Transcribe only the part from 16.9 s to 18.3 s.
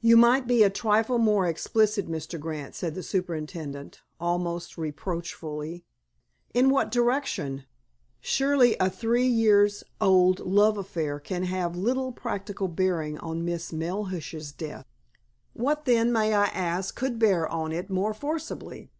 could bear on it more